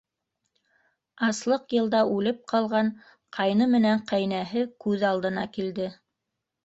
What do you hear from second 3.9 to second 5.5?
ҡәйнәһе күҙ алдына